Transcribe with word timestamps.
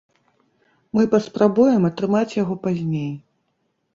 Мы 0.97 1.03
паспрабуем 1.11 1.85
атрымаць 1.89 2.37
яго 2.43 2.57
пазней. 2.63 3.13